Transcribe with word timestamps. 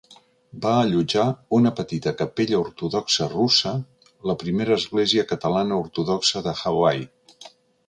Va 0.61 0.69
allotjar 0.83 1.25
una 1.57 1.71
petita 1.79 2.13
capella 2.21 2.61
ortodoxa 2.61 3.29
russa, 3.35 3.75
la 4.31 4.37
primera 4.47 4.75
església 4.83 5.29
cristiana 5.35 5.81
ortodoxa 5.85 6.45
de 6.49 6.59
Hawaii. 6.65 7.09